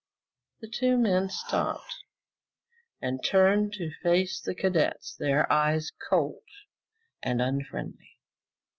[0.61, 1.93] The two men stopped
[3.03, 6.41] and turned to face the cadet, their eyes cold
[7.21, 8.17] and unfriendly.